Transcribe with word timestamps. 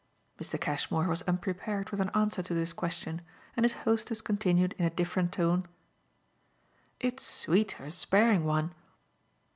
Mr. 0.41 0.59
Cashmore 0.59 1.07
was 1.07 1.21
unprepared 1.27 1.91
with 1.91 1.99
an 1.99 2.09
answer 2.15 2.41
to 2.41 2.55
this 2.55 2.73
question, 2.73 3.21
and 3.55 3.63
his 3.63 3.73
hostess 3.85 4.19
continued 4.19 4.73
in 4.79 4.85
a 4.85 4.89
different 4.89 5.31
tone: 5.31 5.67
"It's 6.99 7.21
sweet 7.21 7.73
her 7.73 7.91
sparing 7.91 8.43
one!" 8.43 8.73